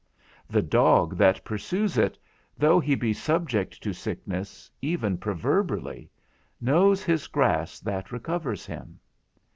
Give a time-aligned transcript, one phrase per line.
[0.49, 2.17] The dog that pursues it,
[2.57, 6.09] though he be subject to sickness, even proverbially,
[6.59, 8.99] knows his grass that recovers him.